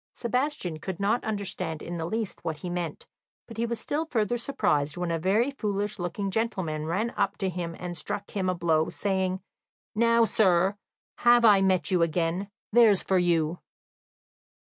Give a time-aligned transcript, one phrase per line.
[0.13, 3.05] Sebastian could not understand in the least what he meant,
[3.47, 7.47] but he was still further surprised when a very foolish looking gentleman ran up to
[7.49, 9.43] him, and struck him a blow, saying:
[9.93, 10.75] "Now, sir,
[11.17, 12.49] have I met you again?
[12.71, 13.59] There's for you!"